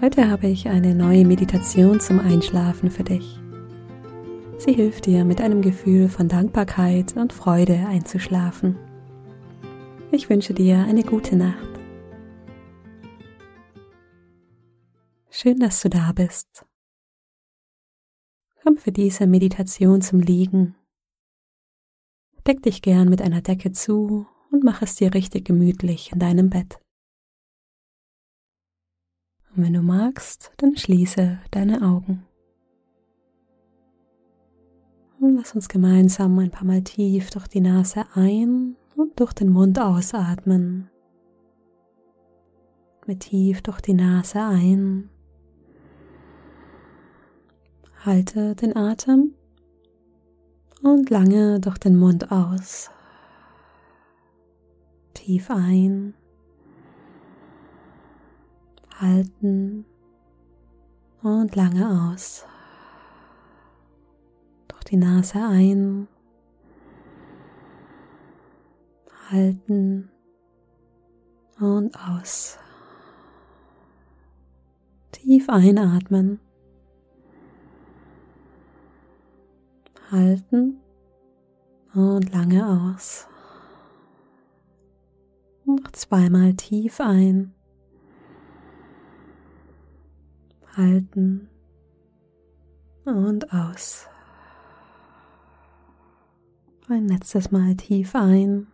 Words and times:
Heute 0.00 0.30
habe 0.30 0.46
ich 0.46 0.68
eine 0.68 0.94
neue 0.94 1.24
Meditation 1.24 1.98
zum 1.98 2.20
Einschlafen 2.20 2.88
für 2.88 3.02
dich. 3.02 3.40
Sie 4.56 4.72
hilft 4.72 5.06
dir 5.06 5.24
mit 5.24 5.40
einem 5.40 5.60
Gefühl 5.60 6.08
von 6.08 6.28
Dankbarkeit 6.28 7.16
und 7.16 7.32
Freude 7.32 7.84
einzuschlafen. 7.88 8.78
Ich 10.12 10.30
wünsche 10.30 10.54
dir 10.54 10.78
eine 10.78 11.02
gute 11.02 11.34
Nacht. 11.34 11.80
Schön, 15.30 15.58
dass 15.58 15.82
du 15.82 15.88
da 15.88 16.12
bist. 16.12 16.64
Komm 18.62 18.76
für 18.76 18.92
diese 18.92 19.26
Meditation 19.26 20.00
zum 20.00 20.20
Liegen. 20.20 20.76
Deck 22.46 22.62
dich 22.62 22.82
gern 22.82 23.08
mit 23.08 23.20
einer 23.20 23.40
Decke 23.40 23.72
zu 23.72 24.28
und 24.52 24.62
mach 24.62 24.80
es 24.80 24.94
dir 24.94 25.12
richtig 25.12 25.44
gemütlich 25.44 26.12
in 26.12 26.20
deinem 26.20 26.50
Bett. 26.50 26.78
Und 29.58 29.64
wenn 29.64 29.74
du 29.74 29.82
magst, 29.82 30.52
dann 30.58 30.76
schließe 30.76 31.40
deine 31.50 31.82
Augen. 31.82 32.24
Und 35.18 35.34
lass 35.36 35.52
uns 35.52 35.68
gemeinsam 35.68 36.38
ein 36.38 36.52
paar 36.52 36.64
Mal 36.64 36.82
tief 36.82 37.30
durch 37.30 37.48
die 37.48 37.60
Nase 37.60 38.04
ein 38.14 38.76
und 38.94 39.18
durch 39.18 39.32
den 39.32 39.48
Mund 39.48 39.80
ausatmen. 39.80 40.88
Mit 43.04 43.18
tief 43.18 43.60
durch 43.62 43.80
die 43.80 43.94
Nase 43.94 44.40
ein. 44.40 45.10
Halte 48.04 48.54
den 48.54 48.76
Atem 48.76 49.34
und 50.84 51.10
lange 51.10 51.58
durch 51.58 51.78
den 51.78 51.96
Mund 51.96 52.30
aus. 52.30 52.92
Tief 55.14 55.50
ein 55.50 56.14
halten 59.00 59.84
und 61.22 61.54
lange 61.54 62.12
aus. 62.12 62.44
Durch 64.66 64.84
die 64.84 64.96
Nase 64.96 65.38
ein, 65.38 66.08
halten 69.30 70.10
und 71.60 71.96
aus. 71.96 72.58
Tief 75.12 75.48
einatmen, 75.48 76.40
halten 80.10 80.80
und 81.94 82.32
lange 82.32 82.94
aus. 82.94 83.26
Noch 85.64 85.92
zweimal 85.92 86.54
tief 86.54 87.00
ein 87.00 87.54
halten 90.78 91.48
und 93.04 93.52
aus. 93.52 94.06
Ein 96.88 97.08
letztes 97.08 97.50
Mal 97.50 97.76
tief 97.76 98.14
ein, 98.14 98.68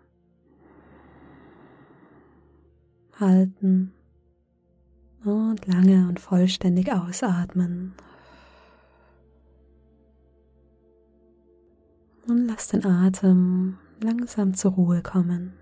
halten 3.18 3.92
und 5.24 5.66
lange 5.66 6.06
und 6.06 6.20
vollständig 6.20 6.92
ausatmen. 6.92 7.94
Und 12.28 12.46
lass 12.46 12.68
den 12.68 12.84
Atem 12.86 13.78
langsam 14.00 14.54
zur 14.54 14.72
Ruhe 14.72 15.02
kommen. 15.02 15.54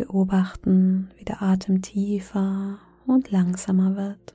Beobachten, 0.00 1.10
wie 1.18 1.26
der 1.26 1.42
Atem 1.42 1.82
tiefer 1.82 2.78
und 3.06 3.30
langsamer 3.30 3.96
wird. 3.96 4.34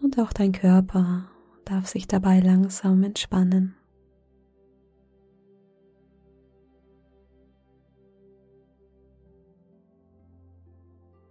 Und 0.00 0.18
auch 0.18 0.32
dein 0.32 0.52
Körper 0.52 1.28
darf 1.66 1.86
sich 1.86 2.08
dabei 2.08 2.40
langsam 2.40 3.02
entspannen. 3.02 3.74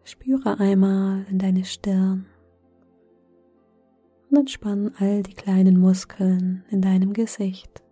Spüre 0.04 0.60
einmal 0.60 1.26
in 1.28 1.40
deine 1.40 1.66
Stirn 1.66 2.28
und 4.34 4.40
entspann 4.40 4.92
all 4.98 5.22
die 5.22 5.36
kleinen 5.36 5.80
Muskeln 5.80 6.66
in 6.72 6.82
deinem 6.82 7.14
Gesicht. 7.14 7.84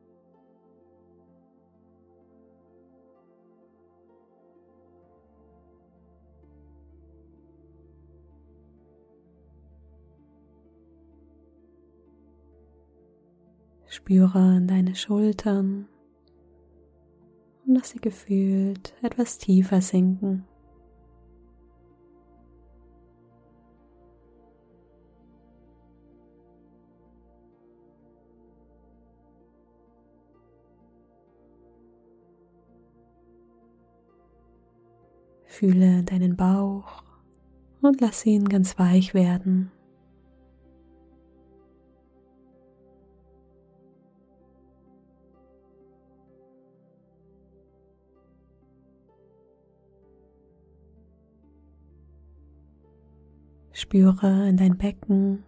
Spüre 13.86 14.58
in 14.58 14.68
deine 14.68 14.96
Schultern 14.96 15.88
und 17.68 17.76
lass 17.76 17.92
sie 17.92 18.00
gefühlt 18.00 18.96
etwas 19.04 19.38
tiefer 19.38 19.82
sinken. 19.82 20.48
Fühle 35.62 36.02
deinen 36.02 36.36
Bauch 36.36 37.04
und 37.84 38.02
lass 38.02 38.26
ihn 38.26 38.50
ganz 38.50 38.80
weich 38.80 39.14
werden. 39.14 39.72
Spüre 53.72 54.50
in 54.50 54.58
dein 54.58 54.80
Becken 54.80 55.44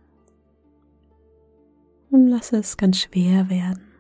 und 2.12 2.28
lass 2.28 2.54
es 2.54 2.78
ganz 2.78 3.00
schwer 3.00 3.50
werden. 3.50 3.93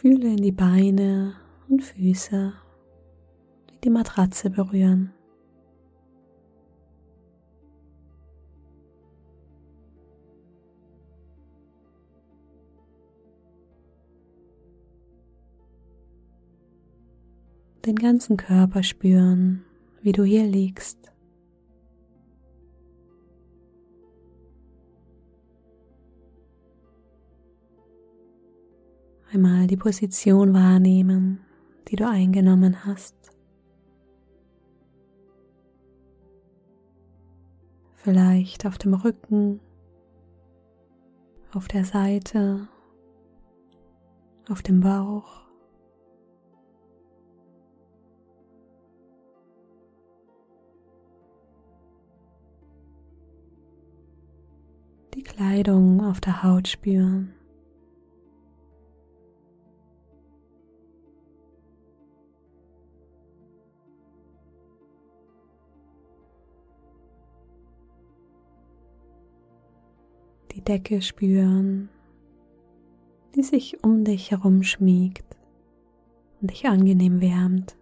Fühle 0.00 0.28
in 0.28 0.38
die 0.38 0.50
Beine 0.50 1.34
und 1.68 1.82
Füße, 1.82 2.54
die 3.68 3.80
die 3.84 3.90
Matratze 3.90 4.48
berühren. 4.48 5.12
Den 17.84 17.96
ganzen 17.96 18.38
Körper 18.38 18.82
spüren, 18.82 19.66
wie 20.00 20.12
du 20.12 20.24
hier 20.24 20.46
liegst. 20.46 21.09
Einmal 29.32 29.66
die 29.66 29.76
Position 29.76 30.54
wahrnehmen, 30.54 31.40
die 31.88 31.96
du 31.96 32.08
eingenommen 32.08 32.84
hast. 32.84 33.20
vielleicht 38.02 38.66
auf 38.66 38.78
dem 38.78 38.94
Rücken, 38.94 39.60
auf 41.52 41.68
der 41.68 41.84
Seite, 41.84 42.68
auf 44.48 44.62
dem 44.62 44.80
Bauch. 44.80 45.42
Die 55.14 55.22
Kleidung 55.22 56.00
auf 56.04 56.20
der 56.20 56.42
Haut 56.42 56.68
spüren. 56.68 57.34
Die 70.60 70.64
Decke 70.64 71.00
spüren, 71.00 71.88
die 73.34 73.42
sich 73.42 73.82
um 73.82 74.04
dich 74.04 74.30
herum 74.30 74.62
schmiegt 74.62 75.36
und 76.40 76.50
dich 76.50 76.66
angenehm 76.66 77.20
wärmt. 77.20 77.76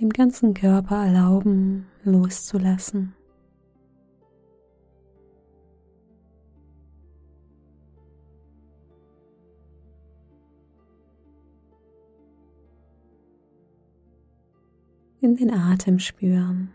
Dem 0.00 0.10
ganzen 0.10 0.54
Körper 0.54 1.06
erlauben, 1.06 1.86
loszulassen. 2.02 3.14
In 15.24 15.36
den 15.36 15.50
Atem 15.50 15.98
spüren. 15.98 16.74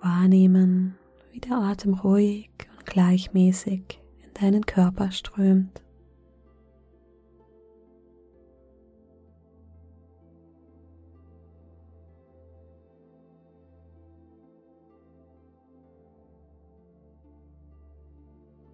Wahrnehmen, 0.00 0.96
wie 1.30 1.38
der 1.38 1.58
Atem 1.58 1.92
ruhig 1.92 2.48
und 2.78 2.86
gleichmäßig 2.86 4.00
in 4.24 4.32
deinen 4.32 4.64
Körper 4.64 5.10
strömt. 5.10 5.82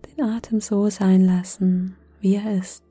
Den 0.07 0.25
Atem 0.25 0.61
so 0.61 0.89
sein 0.89 1.23
lassen, 1.23 1.97
wie 2.21 2.37
er 2.37 2.57
ist. 2.57 2.85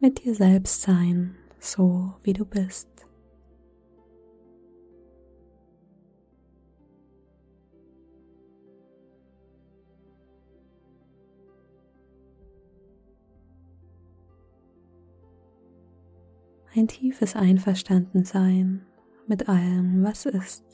Mit 0.00 0.24
dir 0.24 0.34
selbst 0.34 0.80
sein, 0.80 1.36
so 1.58 2.14
wie 2.22 2.32
du 2.32 2.46
bist. 2.46 2.88
Ein 16.74 16.86
tiefes 16.88 17.34
Einverstandensein 17.36 18.86
mit 19.26 19.48
allem, 19.48 20.02
was 20.04 20.24
ist. 20.24 20.69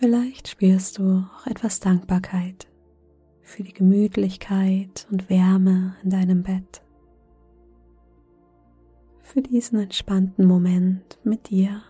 Vielleicht 0.00 0.46
spürst 0.46 0.98
du 0.98 1.24
auch 1.28 1.46
etwas 1.48 1.80
Dankbarkeit 1.80 2.68
für 3.42 3.64
die 3.64 3.72
Gemütlichkeit 3.72 5.08
und 5.10 5.28
Wärme 5.28 5.96
in 6.04 6.10
deinem 6.10 6.44
Bett, 6.44 6.82
für 9.22 9.42
diesen 9.42 9.80
entspannten 9.80 10.46
Moment 10.46 11.18
mit 11.24 11.50
dir. 11.50 11.82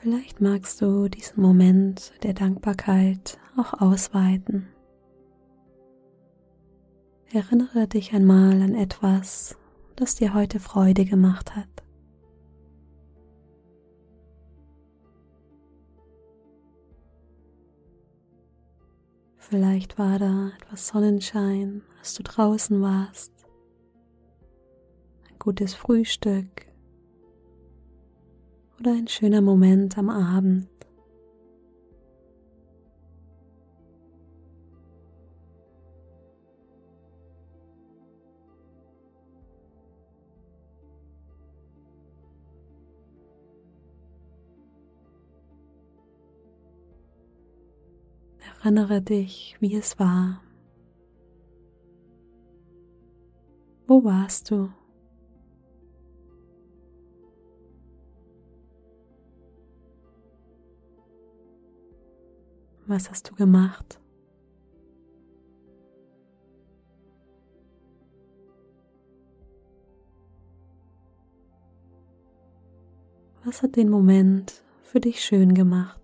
Vielleicht 0.00 0.40
magst 0.40 0.80
du 0.80 1.10
diesen 1.10 1.42
Moment 1.42 2.14
der 2.22 2.32
Dankbarkeit 2.32 3.38
auch 3.58 3.82
ausweiten. 3.82 4.66
Erinnere 7.30 7.86
dich 7.86 8.14
einmal 8.14 8.62
an 8.62 8.74
etwas, 8.74 9.58
das 9.96 10.14
dir 10.14 10.32
heute 10.32 10.58
Freude 10.58 11.04
gemacht 11.04 11.54
hat. 11.54 11.68
Vielleicht 19.36 19.98
war 19.98 20.18
da 20.18 20.52
etwas 20.62 20.88
Sonnenschein, 20.88 21.82
als 21.98 22.14
du 22.14 22.22
draußen 22.22 22.80
warst, 22.80 23.32
ein 25.28 25.38
gutes 25.38 25.74
Frühstück 25.74 26.69
oder 28.80 28.92
ein 28.92 29.08
schöner 29.08 29.42
Moment 29.42 29.98
am 29.98 30.08
Abend. 30.08 30.68
Erinnere 48.62 49.00
dich, 49.00 49.56
wie 49.60 49.74
es 49.74 49.98
war. 49.98 50.42
Wo 53.86 54.04
warst 54.04 54.50
du? 54.50 54.70
Was 62.90 63.08
hast 63.08 63.30
du 63.30 63.36
gemacht? 63.36 64.00
Was 73.44 73.62
hat 73.62 73.76
den 73.76 73.90
Moment 73.90 74.64
für 74.82 74.98
dich 74.98 75.24
schön 75.24 75.54
gemacht? 75.54 75.99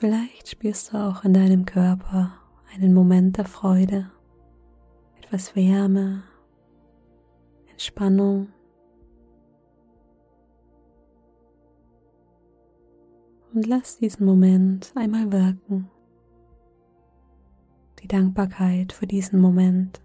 Vielleicht 0.00 0.48
spürst 0.48 0.94
du 0.94 0.96
auch 0.96 1.24
in 1.24 1.34
deinem 1.34 1.66
Körper 1.66 2.32
einen 2.72 2.94
Moment 2.94 3.36
der 3.36 3.44
Freude, 3.44 4.10
etwas 5.18 5.54
Wärme, 5.54 6.22
Entspannung. 7.70 8.48
Und 13.52 13.66
lass 13.66 13.98
diesen 13.98 14.24
Moment 14.24 14.90
einmal 14.94 15.30
wirken. 15.30 15.90
Die 18.02 18.08
Dankbarkeit 18.08 18.94
für 18.94 19.06
diesen 19.06 19.38
Moment. 19.38 20.00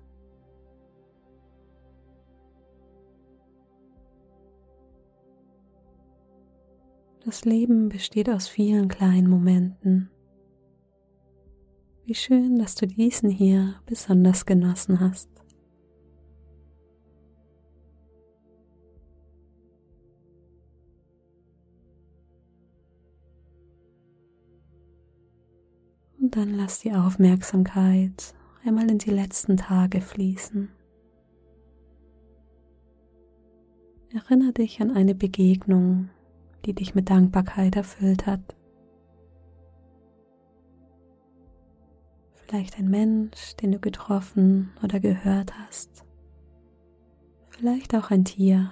Das 7.25 7.43
Leben 7.43 7.89
besteht 7.89 8.29
aus 8.29 8.47
vielen 8.47 8.87
kleinen 8.87 9.27
Momenten. 9.27 10.11
Wie 12.05 12.13
schön, 12.13 12.59
dass 12.59 12.75
du 12.75 12.85
diesen 12.85 13.31
hier 13.31 13.81
besonders 13.87 14.45
genossen 14.45 14.99
hast. 14.99 15.27
Und 26.19 26.35
dann 26.35 26.53
lass 26.53 26.81
die 26.81 26.93
Aufmerksamkeit 26.93 28.35
einmal 28.63 28.91
in 28.91 28.99
die 28.99 29.09
letzten 29.09 29.57
Tage 29.57 29.99
fließen. 29.99 30.69
Erinnere 34.13 34.53
dich 34.53 34.79
an 34.79 34.91
eine 34.91 35.15
Begegnung, 35.15 36.09
die 36.65 36.73
dich 36.73 36.95
mit 36.95 37.09
Dankbarkeit 37.09 37.75
erfüllt 37.75 38.25
hat. 38.25 38.55
Vielleicht 42.33 42.77
ein 42.77 42.89
Mensch, 42.89 43.55
den 43.55 43.71
du 43.71 43.79
getroffen 43.79 44.71
oder 44.83 44.99
gehört 44.99 45.57
hast. 45.59 46.05
Vielleicht 47.49 47.95
auch 47.95 48.11
ein 48.11 48.25
Tier. 48.25 48.71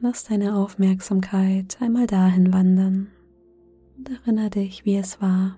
Lass 0.00 0.24
deine 0.24 0.56
Aufmerksamkeit 0.56 1.78
einmal 1.80 2.06
dahin 2.06 2.52
wandern 2.52 3.10
und 3.96 4.10
erinnere 4.10 4.50
dich, 4.50 4.84
wie 4.84 4.96
es 4.96 5.22
war. 5.22 5.56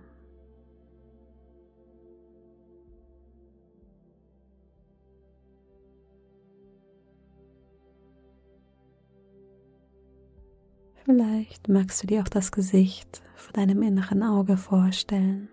Vielleicht 11.06 11.68
magst 11.68 12.02
du 12.02 12.08
dir 12.08 12.20
auch 12.20 12.28
das 12.28 12.50
Gesicht 12.50 13.22
vor 13.36 13.52
deinem 13.52 13.80
inneren 13.80 14.24
Auge 14.24 14.56
vorstellen. 14.56 15.48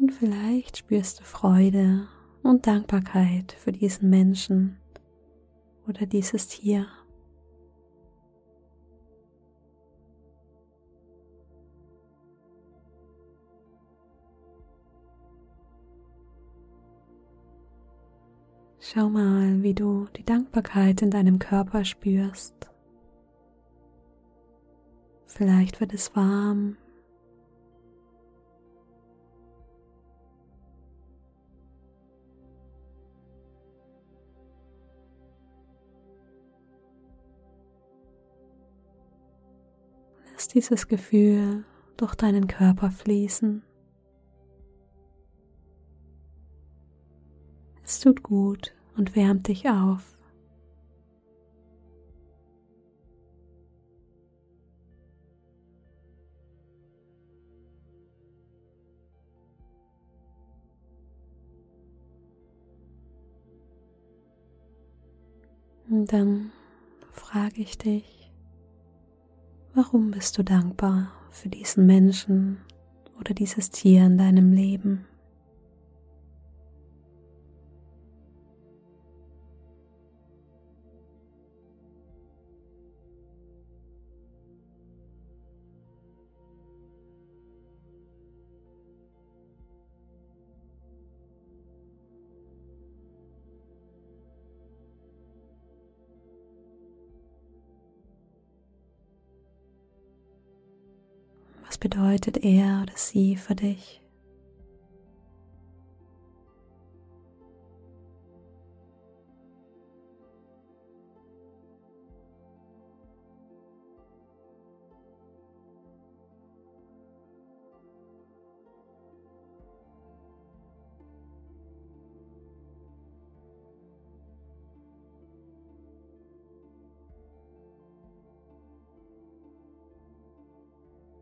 Und 0.00 0.14
vielleicht 0.14 0.78
spürst 0.78 1.20
du 1.20 1.24
Freude 1.24 2.08
und 2.42 2.66
Dankbarkeit 2.66 3.52
für 3.52 3.72
diesen 3.72 4.08
Menschen 4.08 4.78
oder 5.86 6.06
dieses 6.06 6.48
Tier. 6.48 6.86
Schau 18.90 19.10
mal, 19.10 19.62
wie 19.62 19.74
du 19.74 20.06
die 20.16 20.24
Dankbarkeit 20.24 21.02
in 21.02 21.10
deinem 21.10 21.38
Körper 21.38 21.84
spürst. 21.84 22.70
Vielleicht 25.26 25.78
wird 25.80 25.92
es 25.92 26.16
warm. 26.16 26.78
Lass 40.32 40.48
dieses 40.48 40.88
Gefühl 40.88 41.62
durch 41.98 42.14
deinen 42.14 42.46
Körper 42.46 42.90
fließen. 42.90 43.62
Es 47.84 48.00
tut 48.00 48.22
gut, 48.22 48.74
und 48.98 49.14
wärmt 49.14 49.48
dich 49.48 49.68
auf. 49.68 50.02
Und 65.88 66.12
dann 66.12 66.52
frage 67.12 67.62
ich 67.62 67.78
dich, 67.78 68.30
warum 69.74 70.10
bist 70.10 70.36
du 70.36 70.42
dankbar 70.42 71.10
für 71.30 71.48
diesen 71.48 71.86
Menschen 71.86 72.58
oder 73.18 73.32
dieses 73.32 73.70
Tier 73.70 74.04
in 74.04 74.18
deinem 74.18 74.52
Leben? 74.52 75.07
Bedeutet 102.20 102.44
er 102.44 102.82
oder 102.82 102.96
sie 102.96 103.36
für 103.36 103.54
dich? 103.54 104.00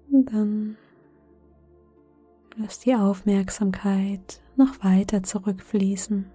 Dann 0.09 0.77
lass 2.67 2.81
die 2.81 2.97
Aufmerksamkeit 2.97 4.43
noch 4.57 4.83
weiter 4.83 5.23
zurückfließen. 5.23 6.27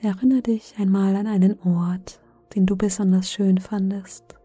Erinnere 0.00 0.42
dich 0.42 0.74
einmal 0.78 1.16
an 1.16 1.26
einen 1.26 1.58
Ort, 1.60 2.20
den 2.54 2.66
du 2.66 2.76
besonders 2.76 3.30
schön 3.30 3.56
fandest. 3.56 4.36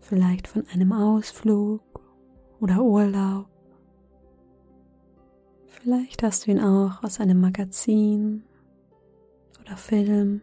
Vielleicht 0.00 0.48
von 0.48 0.66
einem 0.72 0.90
Ausflug 0.92 1.82
oder 2.58 2.82
Urlaub. 2.82 3.46
Vielleicht 5.68 6.24
hast 6.24 6.48
du 6.48 6.50
ihn 6.50 6.60
auch 6.60 7.04
aus 7.04 7.20
einem 7.20 7.40
Magazin 7.40 8.42
oder 9.64 9.76
Film. 9.76 10.40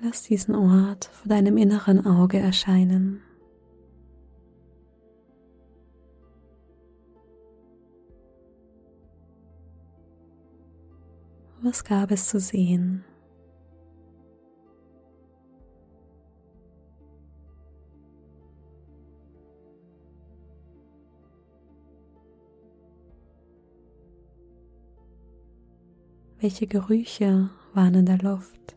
Lass 0.00 0.22
diesen 0.22 0.54
Ort 0.54 1.06
vor 1.06 1.28
deinem 1.28 1.56
inneren 1.56 2.06
Auge 2.06 2.38
erscheinen. 2.38 3.20
Was 11.60 11.82
gab 11.82 12.12
es 12.12 12.28
zu 12.28 12.38
sehen? 12.38 13.04
Welche 26.48 26.66
Gerüche 26.66 27.50
waren 27.74 27.94
in 27.94 28.06
der 28.06 28.16
Luft? 28.16 28.74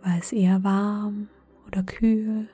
War 0.00 0.16
es 0.16 0.30
eher 0.30 0.62
warm 0.62 1.28
oder 1.66 1.82
kühl? 1.82 2.48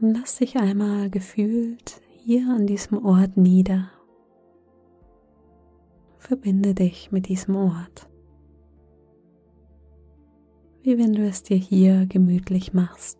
Und 0.00 0.14
lass 0.14 0.36
dich 0.36 0.56
einmal 0.56 1.10
gefühlt 1.10 2.00
hier 2.24 2.48
an 2.48 2.66
diesem 2.66 3.04
Ort 3.04 3.36
nieder. 3.36 3.90
Verbinde 6.16 6.74
dich 6.74 7.12
mit 7.12 7.28
diesem 7.28 7.56
Ort. 7.56 8.08
Wie 10.82 10.96
wenn 10.98 11.12
du 11.12 11.26
es 11.26 11.42
dir 11.42 11.58
hier 11.58 12.06
gemütlich 12.06 12.72
machst. 12.72 13.18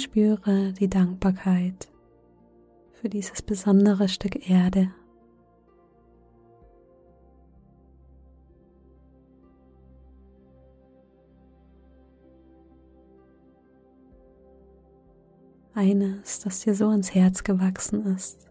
Spüre 0.00 0.72
die 0.72 0.88
Dankbarkeit 0.88 1.88
für 2.92 3.08
dieses 3.08 3.42
besondere 3.42 4.08
Stück 4.08 4.48
Erde. 4.48 4.92
Eines, 15.74 16.40
das 16.40 16.60
dir 16.60 16.74
so 16.74 16.88
ans 16.88 17.14
Herz 17.14 17.44
gewachsen 17.44 18.04
ist. 18.06 18.49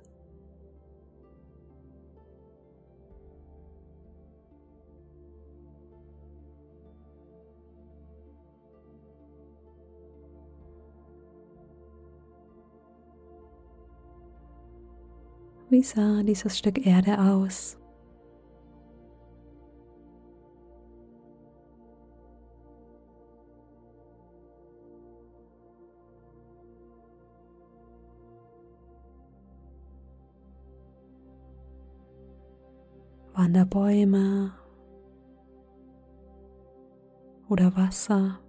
Wie 15.71 15.83
sah 15.83 16.23
dieses 16.23 16.57
Stück 16.57 16.83
Erde 16.83 17.19
aus? 17.19 17.77
Waren 33.35 33.53
da 33.53 33.63
Bäume 33.63 34.51
oder 37.47 37.75
Wasser? 37.75 38.39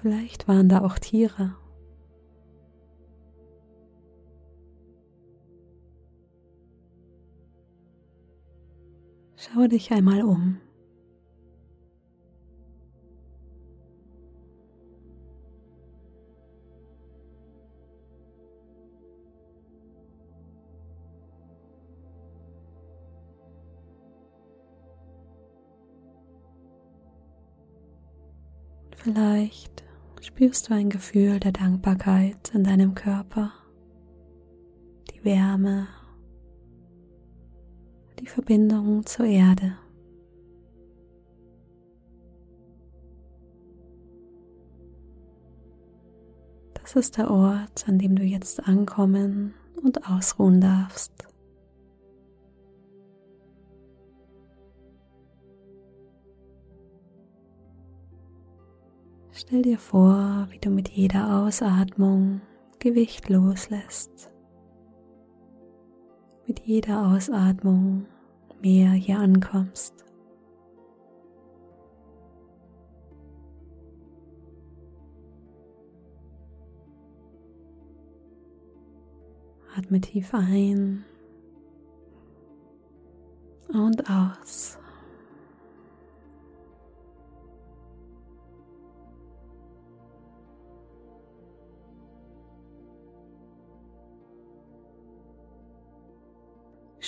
Vielleicht 0.00 0.46
waren 0.46 0.68
da 0.68 0.84
auch 0.84 0.98
Tiere. 0.98 1.56
Schau 9.36 9.66
dich 9.66 9.90
einmal 9.92 10.22
um. 10.22 10.60
Vielleicht 28.94 29.85
spürst 30.36 30.68
du 30.68 30.74
ein 30.74 30.90
Gefühl 30.90 31.40
der 31.40 31.52
Dankbarkeit 31.52 32.52
in 32.52 32.62
deinem 32.62 32.94
Körper, 32.94 33.54
die 35.10 35.24
Wärme, 35.24 35.88
die 38.20 38.26
Verbindung 38.26 39.06
zur 39.06 39.24
Erde. 39.24 39.78
Das 46.74 46.96
ist 46.96 47.16
der 47.16 47.30
Ort, 47.30 47.88
an 47.88 47.98
dem 47.98 48.14
du 48.14 48.22
jetzt 48.22 48.68
ankommen 48.68 49.54
und 49.82 50.06
ausruhen 50.06 50.60
darfst. 50.60 51.26
Stell 59.46 59.62
dir 59.62 59.78
vor, 59.78 60.48
wie 60.50 60.58
du 60.58 60.70
mit 60.70 60.88
jeder 60.88 61.44
Ausatmung 61.44 62.40
Gewicht 62.80 63.28
loslässt. 63.28 64.32
Mit 66.48 66.58
jeder 66.64 67.06
Ausatmung 67.12 68.06
mehr 68.60 68.90
hier 68.90 69.20
ankommst. 69.20 70.04
Atme 79.76 80.00
tief 80.00 80.34
ein 80.34 81.04
und 83.68 84.10
aus. 84.10 84.80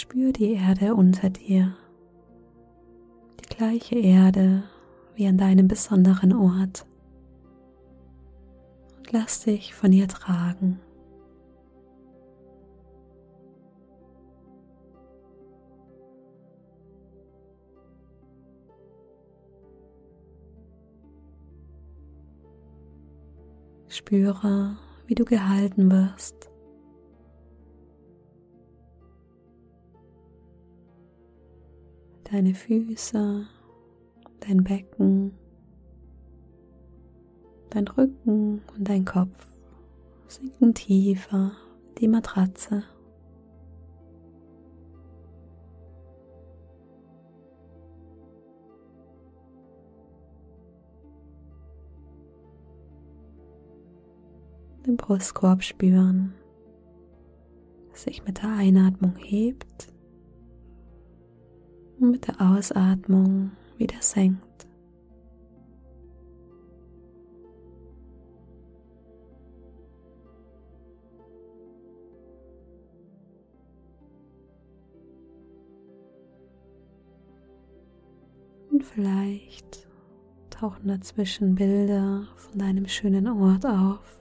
Spür 0.08 0.32
die 0.32 0.54
Erde 0.54 0.94
unter 0.94 1.28
dir, 1.28 1.76
die 3.40 3.54
gleiche 3.54 3.98
Erde 3.98 4.62
wie 5.16 5.26
an 5.26 5.36
deinem 5.36 5.68
besonderen 5.68 6.32
Ort. 6.32 6.86
Und 8.96 9.12
lass 9.12 9.44
dich 9.44 9.74
von 9.74 9.92
ihr 9.92 10.08
tragen. 10.08 10.80
Spüre, 23.88 24.78
wie 25.06 25.14
du 25.14 25.26
gehalten 25.26 25.90
wirst 25.90 26.48
deine 32.30 32.54
Füße, 32.54 33.46
dein 34.40 34.62
Becken, 34.62 35.32
dein 37.70 37.88
Rücken 37.88 38.62
und 38.76 38.88
dein 38.88 39.04
Kopf 39.04 39.46
sinken 40.26 40.74
tiefer 40.74 41.52
die 41.98 42.08
Matratze. 42.08 42.84
Den 54.86 54.96
Brustkorb 54.96 55.62
spüren, 55.62 56.34
sich 57.92 58.24
mit 58.24 58.42
der 58.42 58.50
Einatmung 58.50 59.16
hebt 59.16 59.92
und 62.00 62.10
mit 62.10 62.28
der 62.28 62.40
Ausatmung 62.40 63.50
wieder 63.76 64.00
senkt. 64.00 64.66
Und 78.70 78.84
vielleicht 78.84 79.88
tauchen 80.50 80.88
dazwischen 80.88 81.54
Bilder 81.54 82.28
von 82.36 82.58
deinem 82.58 82.86
schönen 82.86 83.26
Ort 83.26 83.66
auf. 83.66 84.20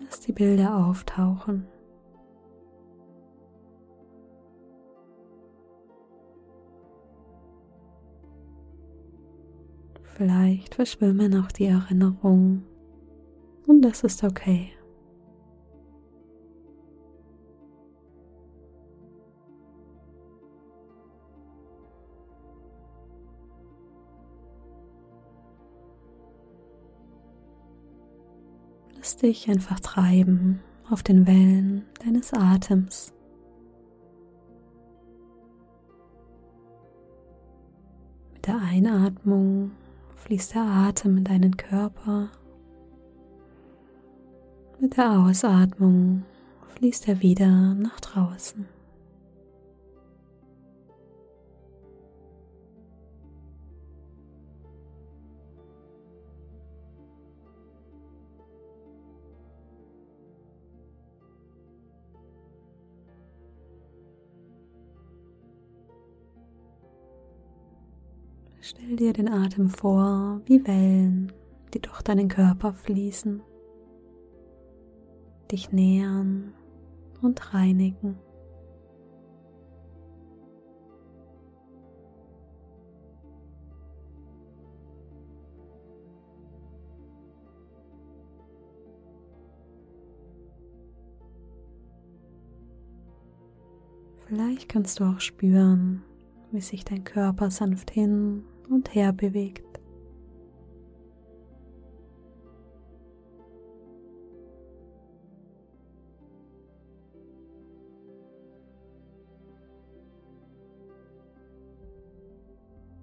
Lass 0.00 0.20
die 0.20 0.32
Bilder 0.32 0.76
auftauchen. 0.76 1.66
Vielleicht 10.02 10.74
verschwimmen 10.74 11.40
auch 11.40 11.52
die 11.52 11.66
Erinnerungen 11.66 12.64
und 13.66 13.82
das 13.82 14.02
ist 14.02 14.24
okay. 14.24 14.72
Lass 28.96 29.16
dich 29.16 29.48
einfach 29.48 29.80
treiben 29.80 30.60
auf 30.90 31.02
den 31.02 31.26
Wellen 31.26 31.86
deines 32.04 32.32
Atems. 32.32 33.12
Mit 38.34 38.46
der 38.46 38.58
Einatmung 38.58 39.70
fließt 40.28 40.56
der 40.56 40.62
Atem 40.62 41.16
in 41.16 41.24
deinen 41.24 41.56
Körper. 41.56 42.28
Mit 44.78 44.98
der 44.98 45.12
Ausatmung 45.20 46.22
fließt 46.74 47.08
er 47.08 47.22
wieder 47.22 47.72
nach 47.72 47.98
draußen. 47.98 48.66
Stell 68.70 68.96
dir 68.96 69.14
den 69.14 69.30
Atem 69.30 69.70
vor 69.70 70.42
wie 70.44 70.66
Wellen, 70.66 71.32
die 71.72 71.80
durch 71.80 72.02
deinen 72.02 72.28
Körper 72.28 72.74
fließen, 72.74 73.40
dich 75.50 75.72
nähern 75.72 76.52
und 77.22 77.54
reinigen. 77.54 78.18
Vielleicht 94.26 94.68
kannst 94.68 95.00
du 95.00 95.04
auch 95.04 95.20
spüren, 95.20 96.02
wie 96.52 96.60
sich 96.60 96.84
dein 96.84 97.04
Körper 97.04 97.50
sanft 97.50 97.90
hin 97.90 98.44
und 98.68 98.94
her 98.94 99.12
bewegt. 99.12 99.64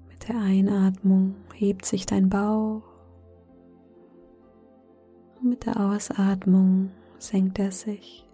Mit 0.10 0.30
der 0.30 0.41
Einatmung 0.41 1.36
hebt 1.54 1.86
sich 1.86 2.06
dein 2.06 2.30
Bauch 2.30 2.82
und 5.39 5.49
mit 5.49 5.65
der 5.65 5.80
Ausatmung 5.80 6.91
senkt 7.19 7.60
er 7.60 7.71
sich. 7.71 8.24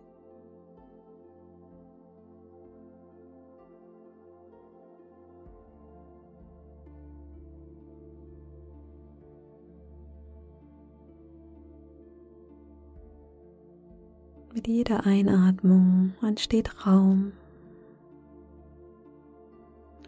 Mit 14.53 14.67
jeder 14.67 15.05
Einatmung 15.05 16.13
entsteht 16.21 16.85
Raum. 16.85 17.31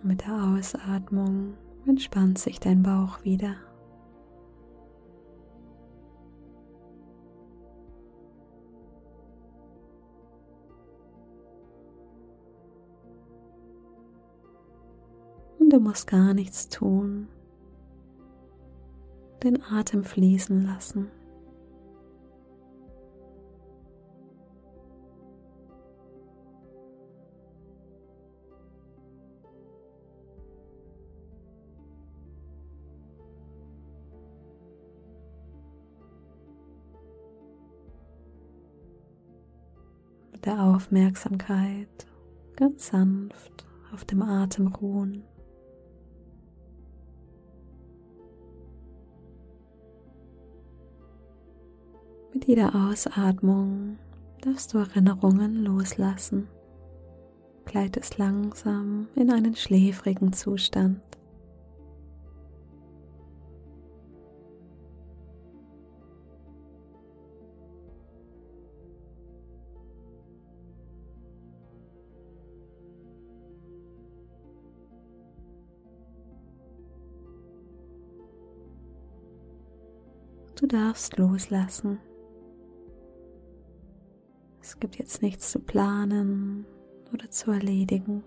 Mit 0.01 0.25
der 0.25 0.33
Ausatmung 0.33 1.53
entspannt 1.87 2.37
sich 2.37 2.59
dein 2.59 2.83
Bauch 2.83 3.23
wieder. 3.23 3.55
Und 15.57 15.69
du 15.69 15.79
musst 15.79 16.07
gar 16.07 16.33
nichts 16.33 16.67
tun. 16.67 17.29
Den 19.41 19.63
Atem 19.63 20.03
fließen 20.03 20.65
lassen. 20.65 21.09
Der 40.45 40.61
Aufmerksamkeit 40.61 42.07
ganz 42.55 42.87
sanft 42.87 43.65
auf 43.93 44.05
dem 44.05 44.21
Atem 44.21 44.67
ruhen. 44.67 45.23
Mit 52.33 52.45
jeder 52.45 52.73
Ausatmung 52.73 53.97
darfst 54.41 54.73
du 54.73 54.79
Erinnerungen 54.79 55.63
loslassen. 55.63 56.47
Gleitest 57.65 58.17
langsam 58.17 59.07
in 59.15 59.31
einen 59.31 59.55
schläfrigen 59.55 60.33
Zustand. 60.33 61.01
Darfst 80.73 81.17
loslassen. 81.17 81.99
Es 84.59 84.79
gibt 84.79 84.97
jetzt 84.97 85.21
nichts 85.21 85.51
zu 85.51 85.59
planen 85.59 86.65
oder 87.13 87.29
zu 87.29 87.51
erledigen. 87.51 88.23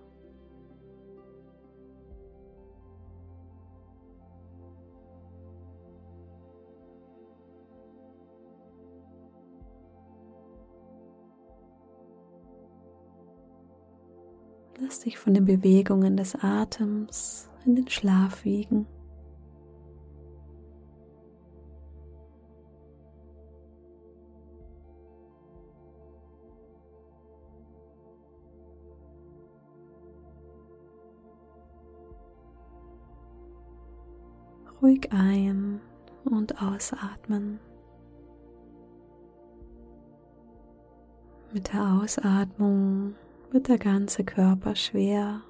Lass 14.78 15.00
dich 15.00 15.18
von 15.18 15.34
den 15.34 15.46
Bewegungen 15.46 16.16
des 16.16 16.36
Atems 16.36 17.50
in 17.64 17.74
den 17.74 17.88
Schlaf 17.88 18.44
wiegen. 18.44 18.86
Ruhig 34.96 35.12
ein 35.12 35.80
und 36.24 36.60
ausatmen. 36.60 37.60
Mit 41.52 41.72
der 41.72 42.00
Ausatmung 42.02 43.14
wird 43.50 43.68
der 43.68 43.78
ganze 43.78 44.24
Körper 44.24 44.74
schwer. 44.74 45.42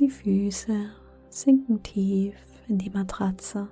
Die 0.00 0.10
Füße 0.10 0.90
sinken 1.30 1.82
tief 1.82 2.36
in 2.68 2.78
die 2.78 2.90
Matratze. 2.90 3.68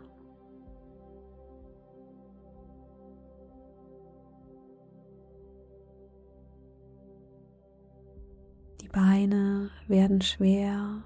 Beine 8.92 9.70
werden 9.88 10.20
schwer. 10.20 11.02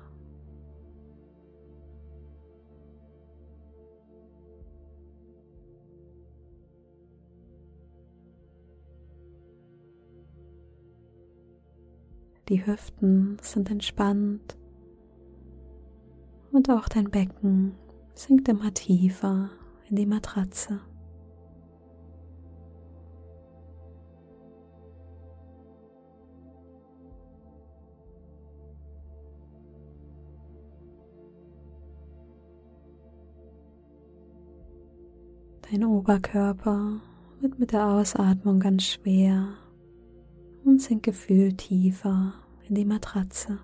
Die 12.49 12.65
Hüften 12.65 13.39
sind 13.41 13.71
entspannt 13.71 14.57
und 16.53 16.71
auch 16.71 16.89
dein 16.89 17.11
Becken 17.11 17.75
sinkt 18.15 18.49
immer 18.49 18.73
tiefer 18.73 19.51
in 19.89 19.97
die 19.97 20.07
Matratze. 20.07 20.81
Dein 35.77 35.85
Oberkörper 35.85 37.03
wird 37.43 37.59
mit 37.59 37.73
der 37.73 37.87
Ausatmung 37.87 38.61
ganz 38.61 38.85
schwer 38.85 39.49
und 40.65 40.81
sinkt 40.81 41.05
gefühlt 41.05 41.59
tiefer 41.59 42.33
in 42.67 42.77
die 42.77 42.87
Matratze. 42.87 43.59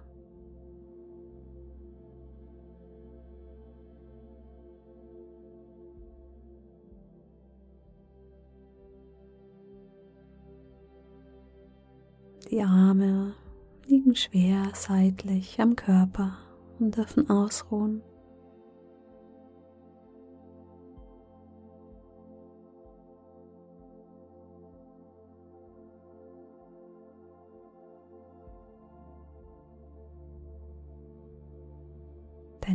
Die 12.51 12.61
Arme 12.61 13.33
liegen 13.87 14.15
schwer 14.15 14.71
seitlich 14.75 15.59
am 15.63 15.77
Körper 15.77 16.37
und 16.79 16.95
dürfen 16.95 17.31
ausruhen. 17.31 18.03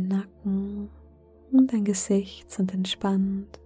Dein 0.08 0.20
Nacken 0.20 0.90
und 1.52 1.72
dein 1.72 1.84
Gesicht 1.84 2.50
sind 2.50 2.72
entspannt. 2.72 3.60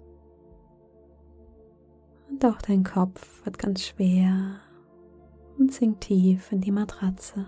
Und 2.28 2.44
auch 2.44 2.60
dein 2.62 2.84
Kopf 2.84 3.44
wird 3.44 3.58
ganz 3.58 3.84
schwer 3.84 4.60
und 5.58 5.72
sinkt 5.72 6.02
tief 6.02 6.50
in 6.52 6.60
die 6.60 6.72
Matratze. 6.72 7.46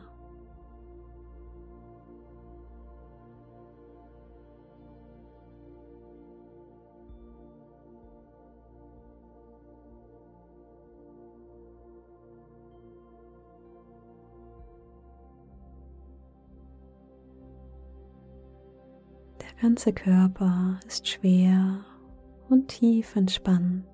Ganze 19.65 19.95
Körper 19.95 20.79
ist 20.87 21.09
schwer 21.09 21.83
und 22.51 22.69
tief 22.69 23.17
entspannt. 23.17 23.87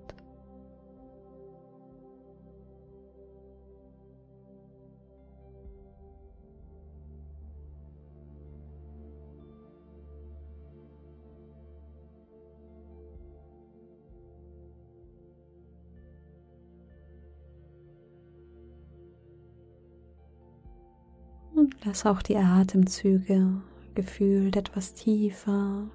Und 21.54 21.76
lass 21.84 22.04
auch 22.06 22.22
die 22.22 22.36
Atemzüge 22.36 23.62
gefühlt 23.94 24.56
etwas 24.56 24.94
tiefer 24.94 25.90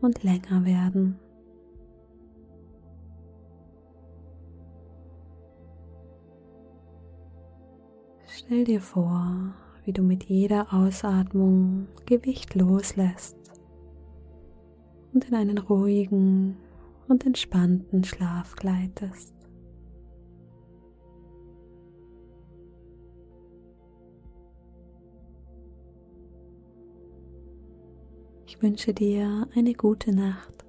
und 0.00 0.22
länger 0.22 0.64
werden. 0.64 1.18
Stell 8.26 8.64
dir 8.64 8.80
vor, 8.80 9.54
wie 9.84 9.92
du 9.92 10.02
mit 10.02 10.24
jeder 10.24 10.72
Ausatmung 10.72 11.88
Gewicht 12.06 12.54
loslässt 12.54 13.36
und 15.12 15.28
in 15.28 15.34
einen 15.34 15.58
ruhigen 15.58 16.56
und 17.08 17.26
entspannten 17.26 18.04
Schlaf 18.04 18.56
gleitest. 18.56 19.39
Wünsche 28.62 28.92
dir 28.92 29.48
eine 29.54 29.74
gute 29.74 30.12
Nacht. 30.12 30.59